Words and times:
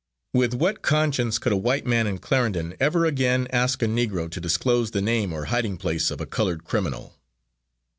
With 0.33 0.55
what 0.55 0.81
conscience 0.81 1.37
could 1.37 1.51
a 1.51 1.55
white 1.57 1.85
man 1.85 2.07
in 2.07 2.17
Clarendon 2.17 2.73
ever 2.79 3.05
again 3.05 3.47
ask 3.51 3.83
a 3.83 3.85
Negro 3.85 4.31
to 4.31 4.41
disclose 4.41 4.89
the 4.89 4.99
name 4.99 5.31
or 5.31 5.45
hiding 5.45 5.77
place 5.77 6.09
of 6.09 6.19
a 6.19 6.25
coloured 6.25 6.63
criminal? 6.63 7.13